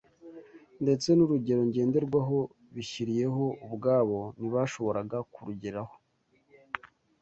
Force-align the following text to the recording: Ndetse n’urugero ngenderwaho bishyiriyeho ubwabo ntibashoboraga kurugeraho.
Ndetse 0.83 1.09
n’urugero 1.13 1.61
ngenderwaho 1.69 2.39
bishyiriyeho 2.73 3.45
ubwabo 3.65 4.19
ntibashoboraga 4.37 5.17
kurugeraho. 5.33 5.93